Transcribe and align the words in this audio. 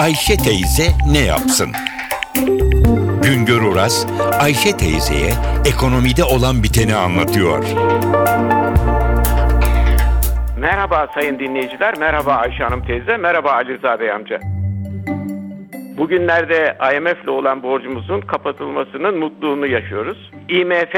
Ayşe 0.00 0.36
teyze 0.36 0.82
ne 1.12 1.18
yapsın? 1.18 1.72
Güngör 3.22 3.62
Oras, 3.62 4.06
Ayşe 4.40 4.76
teyzeye 4.76 5.30
ekonomide 5.66 6.24
olan 6.24 6.62
biteni 6.62 6.94
anlatıyor. 6.94 7.64
Merhaba 10.58 11.08
sayın 11.14 11.38
dinleyiciler, 11.38 11.98
merhaba 11.98 12.34
Ayşe 12.34 12.64
Hanım 12.64 12.84
teyze, 12.84 13.16
merhaba 13.16 13.52
Ali 13.52 13.76
Rıza 13.76 14.00
Bey 14.00 14.12
amca. 14.12 14.40
Bugünlerde 15.98 16.76
IMF 16.96 17.24
ile 17.24 17.30
olan 17.30 17.62
borcumuzun 17.62 18.20
kapatılmasının 18.20 19.18
mutluluğunu 19.18 19.66
yaşıyoruz. 19.66 20.30
IMF, 20.48 20.94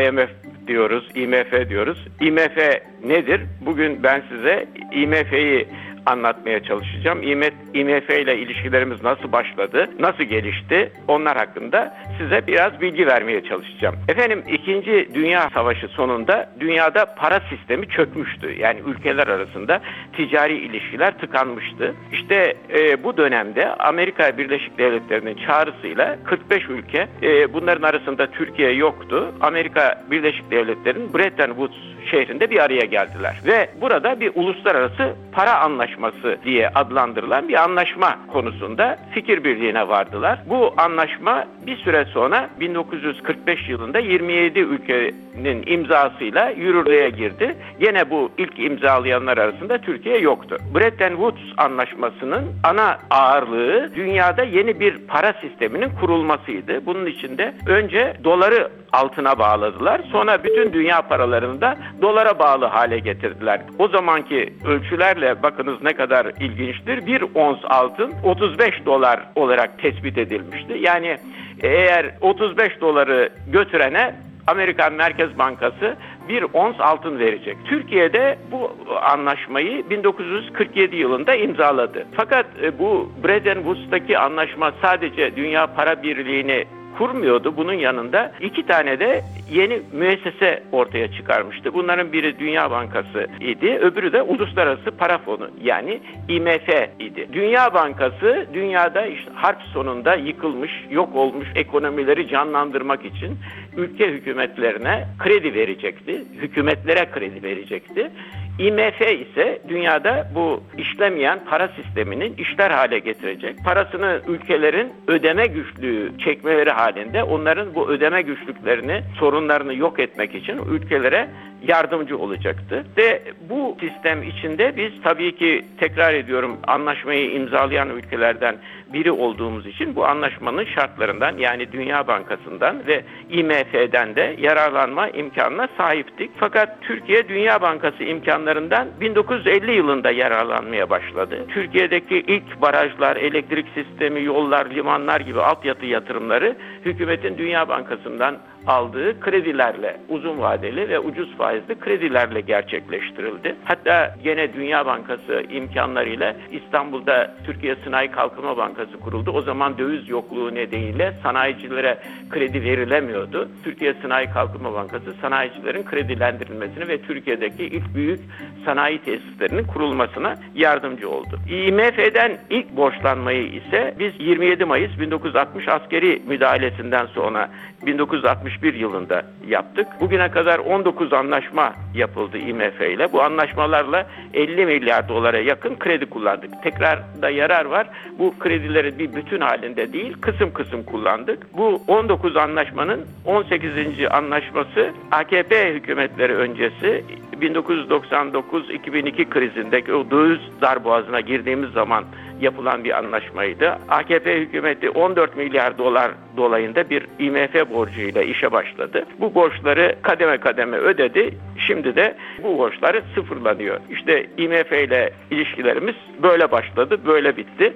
IMF 0.00 0.30
diyoruz, 0.66 1.08
IMF 1.14 1.68
diyoruz. 1.68 2.06
IMF 2.20 2.56
nedir? 3.04 3.40
Bugün 3.60 4.02
ben 4.02 4.22
size 4.30 4.66
IMF'yi 4.92 5.68
anlatmaya 6.06 6.62
çalışacağım. 6.62 7.22
IMF, 7.22 7.52
IMF 7.74 8.10
ile 8.10 8.38
ilişkilerimiz 8.38 9.02
nasıl 9.02 9.32
başladı, 9.32 9.90
nasıl 9.98 10.24
gelişti 10.24 10.92
onlar 11.08 11.36
hakkında 11.36 11.96
size 12.18 12.46
biraz 12.46 12.80
bilgi 12.80 13.06
vermeye 13.06 13.44
çalışacağım. 13.44 13.96
Efendim 14.08 14.42
2. 14.48 15.08
Dünya 15.14 15.50
Savaşı 15.50 15.88
sonunda 15.88 16.50
dünyada 16.60 17.14
para 17.14 17.40
sistemi 17.40 17.88
çökmüştü. 17.88 18.52
Yani 18.58 18.80
ülkeler 18.86 19.26
arasında 19.26 19.80
ticari 20.16 20.58
ilişkiler 20.58 21.18
tıkanmıştı. 21.18 21.94
İşte 22.12 22.56
e, 22.74 23.04
bu 23.04 23.16
dönemde 23.16 23.74
Amerika 23.74 24.38
Birleşik 24.38 24.78
Devletleri'nin 24.78 25.36
çağrısıyla 25.46 26.16
45 26.24 26.68
ülke, 26.68 27.08
e, 27.22 27.52
bunların 27.52 27.88
arasında 27.88 28.26
Türkiye 28.26 28.72
yoktu. 28.72 29.32
Amerika 29.40 30.04
Birleşik 30.10 30.50
Devletleri'nin 30.50 31.14
Bretton 31.14 31.46
Woods 31.48 31.95
şehrinde 32.06 32.50
bir 32.50 32.58
araya 32.58 32.84
geldiler. 32.84 33.40
Ve 33.46 33.68
burada 33.80 34.20
bir 34.20 34.32
uluslararası 34.34 35.14
para 35.32 35.60
anlaşması 35.60 36.36
diye 36.44 36.68
adlandırılan 36.68 37.48
bir 37.48 37.62
anlaşma 37.62 38.18
konusunda 38.32 38.98
fikir 39.10 39.44
birliğine 39.44 39.88
vardılar. 39.88 40.38
Bu 40.46 40.74
anlaşma 40.76 41.44
bir 41.66 41.76
süre 41.76 42.04
sonra 42.04 42.48
1945 42.60 43.68
yılında 43.68 43.98
27 43.98 44.58
ülkenin 44.58 45.64
imzasıyla 45.66 46.50
yürürlüğe 46.50 47.10
girdi. 47.10 47.56
Gene 47.80 48.10
bu 48.10 48.30
ilk 48.38 48.58
imzalayanlar 48.58 49.38
arasında 49.38 49.78
Türkiye 49.78 50.18
yoktu. 50.18 50.58
Bretton 50.74 51.10
Woods 51.10 51.42
anlaşmasının 51.56 52.44
ana 52.64 52.98
ağırlığı 53.10 53.94
dünyada 53.94 54.42
yeni 54.42 54.80
bir 54.80 54.98
para 54.98 55.32
sisteminin 55.32 55.90
kurulmasıydı. 56.00 56.86
Bunun 56.86 57.06
içinde 57.06 57.54
önce 57.66 58.16
doları 58.24 58.68
altına 58.92 59.38
bağladılar. 59.38 60.00
Sonra 60.12 60.44
bütün 60.44 60.72
dünya 60.72 61.02
paralarını 61.02 61.60
da 61.60 61.76
dolara 62.02 62.38
bağlı 62.38 62.64
hale 62.64 62.98
getirdiler. 62.98 63.60
O 63.78 63.88
zamanki 63.88 64.54
ölçülerle 64.64 65.42
bakınız 65.42 65.82
ne 65.82 65.92
kadar 65.92 66.26
ilginçtir. 66.26 67.06
Bir 67.06 67.24
ons 67.34 67.58
altın 67.64 68.12
35 68.24 68.86
dolar 68.86 69.20
olarak 69.34 69.78
tespit 69.78 70.18
edilmişti. 70.18 70.78
Yani 70.80 71.18
eğer 71.62 72.14
35 72.20 72.80
doları 72.80 73.28
götürene 73.52 74.14
Amerikan 74.46 74.92
Merkez 74.92 75.38
Bankası 75.38 75.96
bir 76.28 76.44
ons 76.52 76.80
altın 76.80 77.18
verecek. 77.18 77.56
Türkiye'de 77.64 78.38
bu 78.52 78.72
anlaşmayı 79.02 79.90
1947 79.90 80.96
yılında 80.96 81.34
imzaladı. 81.34 82.06
Fakat 82.16 82.46
e, 82.62 82.78
bu 82.78 83.12
Bretton 83.24 83.54
Woods'taki 83.54 84.18
anlaşma 84.18 84.72
sadece 84.82 85.36
Dünya 85.36 85.66
Para 85.66 86.02
Birliği'ni 86.02 86.64
kurmuyordu. 86.98 87.56
Bunun 87.56 87.72
yanında 87.72 88.32
iki 88.40 88.66
tane 88.66 89.00
de 89.00 89.24
yeni 89.50 89.82
müessese 89.92 90.62
ortaya 90.72 91.12
çıkarmıştı. 91.12 91.74
Bunların 91.74 92.12
biri 92.12 92.38
Dünya 92.38 92.70
Bankası 92.70 93.26
idi, 93.40 93.78
öbürü 93.82 94.12
de 94.12 94.22
Uluslararası 94.22 94.90
Para 94.90 95.18
Fonu 95.18 95.50
yani 95.62 96.00
IMF 96.28 96.68
idi. 97.00 97.28
Dünya 97.32 97.74
Bankası 97.74 98.46
dünyada 98.54 99.06
işte 99.06 99.30
harp 99.34 99.62
sonunda 99.62 100.14
yıkılmış, 100.14 100.70
yok 100.90 101.16
olmuş 101.16 101.48
ekonomileri 101.54 102.28
canlandırmak 102.28 103.04
için 103.04 103.38
ülke 103.76 104.08
hükümetlerine 104.08 105.08
kredi 105.18 105.54
verecekti. 105.54 106.24
Hükümetlere 106.40 107.10
kredi 107.10 107.42
verecekti. 107.42 108.10
IMF 108.58 109.00
ise 109.00 109.62
dünyada 109.68 110.28
bu 110.34 110.62
işlemeyen 110.78 111.44
para 111.50 111.68
sisteminin 111.68 112.34
işler 112.38 112.70
hale 112.70 112.98
getirecek. 112.98 113.64
Parasını 113.64 114.20
ülkelerin 114.28 114.92
ödeme 115.06 115.46
güçlüğü 115.46 116.12
çekmeleri 116.18 116.70
halinde 116.70 117.22
onların 117.22 117.74
bu 117.74 117.88
ödeme 117.88 118.22
güçlüklerini, 118.22 119.02
sorunlarını 119.18 119.74
yok 119.74 120.00
etmek 120.00 120.34
için 120.34 120.58
ülkelere 120.70 121.28
yardımcı 121.68 122.18
olacaktı. 122.18 122.84
Ve 122.96 123.22
bu 123.48 123.76
sistem 123.80 124.22
içinde 124.22 124.76
biz 124.76 124.92
tabii 125.02 125.36
ki 125.36 125.64
tekrar 125.80 126.14
ediyorum 126.14 126.56
anlaşmayı 126.66 127.30
imzalayan 127.30 127.90
ülkelerden 127.90 128.56
biri 128.92 129.12
olduğumuz 129.12 129.66
için 129.66 129.96
bu 129.96 130.06
anlaşmanın 130.06 130.64
şartlarından 130.64 131.38
yani 131.38 131.72
Dünya 131.72 132.06
Bankası'ndan 132.06 132.86
ve 132.86 133.04
IMF'den 133.30 134.16
de 134.16 134.36
yararlanma 134.38 135.08
imkanına 135.08 135.68
sahiptik. 135.76 136.30
Fakat 136.36 136.82
Türkiye 136.82 137.28
Dünya 137.28 137.62
Bankası 137.62 138.04
imkanlarından 138.04 138.88
1950 139.00 139.72
yılında 139.72 140.10
yararlanmaya 140.10 140.90
başladı. 140.90 141.46
Türkiye'deki 141.48 142.16
ilk 142.16 142.62
barajlar, 142.62 143.16
elektrik 143.16 143.66
sistemi, 143.74 144.24
yollar, 144.24 144.70
limanlar 144.70 145.20
gibi 145.20 145.40
altyapı 145.40 145.86
yatırımları 145.86 146.56
hükümetin 146.84 147.38
Dünya 147.38 147.68
Bankası'ndan 147.68 148.38
aldığı 148.66 149.20
kredilerle, 149.20 149.96
uzun 150.08 150.38
vadeli 150.38 150.88
ve 150.88 150.98
ucuz 150.98 151.36
faizli 151.56 151.80
kredilerle 151.80 152.40
gerçekleştirildi. 152.40 153.56
Hatta 153.64 154.14
gene 154.24 154.54
Dünya 154.54 154.86
Bankası 154.86 155.44
imkanlarıyla 155.50 156.36
İstanbul'da 156.50 157.34
Türkiye 157.46 157.76
Sanayi 157.84 158.10
Kalkınma 158.10 158.56
Bankası 158.56 159.00
kuruldu. 159.00 159.30
O 159.30 159.42
zaman 159.42 159.78
döviz 159.78 160.08
yokluğu 160.08 160.54
nedeniyle 160.54 161.12
sanayicilere 161.22 161.98
kredi 162.30 162.62
verilemiyordu. 162.62 163.48
Türkiye 163.64 163.94
Sanayi 164.02 164.30
Kalkınma 164.30 164.72
Bankası 164.72 165.14
sanayicilerin 165.20 165.84
kredilendirilmesini 165.84 166.88
ve 166.88 167.02
Türkiye'deki 167.02 167.64
ilk 167.64 167.94
büyük 167.94 168.20
sanayi 168.64 168.98
tesislerinin 168.98 169.64
kurulmasına 169.64 170.36
yardımcı 170.54 171.10
oldu. 171.10 171.38
IMF'den 171.50 172.38
ilk 172.50 172.76
borçlanmayı 172.76 173.46
ise 173.46 173.94
biz 173.98 174.12
27 174.18 174.64
Mayıs 174.64 175.00
1960 175.00 175.68
askeri 175.68 176.22
müdahalesinden 176.26 177.06
sonra 177.06 177.48
1961 177.86 178.74
yılında 178.74 179.22
yaptık. 179.46 179.86
Bugüne 180.00 180.30
kadar 180.30 180.58
19 180.58 181.12
anlaşma 181.12 181.45
yapıldı 181.94 182.38
IMF 182.38 182.80
ile. 182.80 183.12
Bu 183.12 183.22
anlaşmalarla 183.22 184.06
50 184.34 184.66
milyar 184.66 185.08
dolara 185.08 185.38
yakın 185.38 185.76
kredi 185.78 186.06
kullandık. 186.06 186.62
Tekrar 186.62 186.98
da 187.22 187.30
yarar 187.30 187.64
var. 187.64 187.86
Bu 188.18 188.34
kredileri 188.38 188.98
bir 188.98 189.14
bütün 189.14 189.40
halinde 189.40 189.92
değil, 189.92 190.16
kısım 190.20 190.52
kısım 190.52 190.82
kullandık. 190.82 191.56
Bu 191.56 191.82
19 191.88 192.36
anlaşmanın 192.36 193.06
18. 193.24 193.72
anlaşması 194.10 194.90
AKP 195.10 195.74
hükümetleri 195.74 196.34
öncesi 196.34 197.04
1999-2002 197.40 199.28
krizindeki 199.28 199.94
o 199.94 200.10
döviz 200.10 200.40
darboğazına 200.60 201.20
girdiğimiz 201.20 201.70
zaman 201.70 202.04
yapılan 202.40 202.84
bir 202.84 202.98
anlaşmaydı. 202.98 203.78
AKP 203.88 204.40
hükümeti 204.40 204.90
14 204.90 205.36
milyar 205.36 205.78
dolar 205.78 206.10
dolayında 206.36 206.90
bir 206.90 207.06
IMF 207.18 207.70
borcuyla 207.70 208.22
işe 208.22 208.52
başladı. 208.52 209.04
Bu 209.20 209.34
borçları 209.34 209.96
kademe 210.02 210.38
kademe 210.38 210.76
ödedi. 210.76 211.34
Şimdi 211.66 211.96
de 211.96 212.16
bu 212.42 212.58
borçları 212.58 213.02
sıfırlanıyor. 213.14 213.80
İşte 213.90 214.26
IMF 214.36 214.72
ile 214.72 215.10
ilişkilerimiz 215.30 215.94
böyle 216.22 216.50
başladı, 216.50 216.98
böyle 217.06 217.36
bitti. 217.36 217.72